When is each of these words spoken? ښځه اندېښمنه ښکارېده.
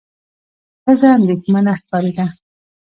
ښځه 0.83 1.07
اندېښمنه 1.17 1.71
ښکارېده. 1.81 2.25